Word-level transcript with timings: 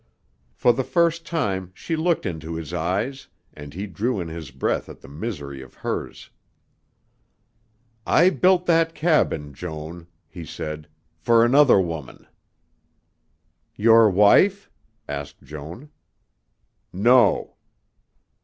For 0.55 0.73
the 0.73 0.83
first 0.83 1.27
time 1.27 1.69
she 1.75 1.95
looked 1.95 2.25
into 2.25 2.55
his 2.55 2.73
eyes 2.73 3.27
and 3.53 3.71
he 3.75 3.85
drew 3.85 4.19
in 4.19 4.29
his 4.29 4.49
breath 4.49 4.89
at 4.89 4.99
the 4.99 5.07
misery 5.07 5.61
of 5.61 5.75
hers. 5.75 6.31
"I 8.07 8.31
built 8.31 8.65
that 8.65 8.95
cabin, 8.95 9.53
Joan," 9.53 10.07
he 10.27 10.43
said, 10.43 10.87
"for 11.19 11.45
another 11.45 11.79
woman." 11.79 12.25
"Your 13.75 14.09
wife?" 14.09 14.71
asked 15.07 15.43
Joan. 15.43 15.91
"No." 16.91 17.53